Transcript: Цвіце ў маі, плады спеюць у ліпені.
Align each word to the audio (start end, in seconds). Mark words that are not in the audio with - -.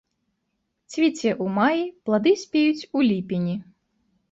Цвіце 0.93 1.27
ў 1.33 1.45
маі, 1.59 1.85
плады 2.09 2.33
спеюць 2.47 2.87
у 2.97 3.07
ліпені. 3.11 3.55